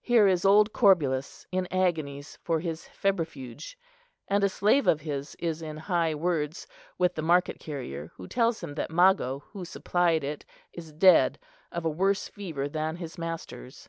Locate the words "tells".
8.26-8.64